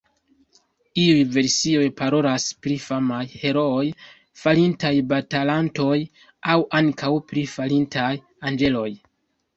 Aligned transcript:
Iuj 1.01 1.17
versioj 1.33 1.83
parolas 1.99 2.45
pri 2.67 2.77
famaj 2.87 3.19
herooj, 3.41 3.85
falintaj 4.45 4.93
batalantoj 5.13 5.99
aŭ 6.55 6.59
ankaŭ 6.81 7.13
pri 7.33 7.47
falintaj 7.57 8.11
anĝeloj. 8.53 8.89